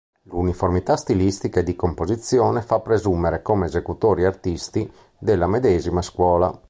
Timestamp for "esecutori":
3.67-4.25